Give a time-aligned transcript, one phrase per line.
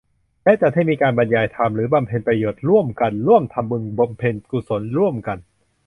[0.43, 5.37] และจัดให้มีการบรรยายธรรม หรือบำเพ็ญประโยชน์ร่วมกัน ร่วมทำบุญ บำเพ็ญกุศลร่วมกัน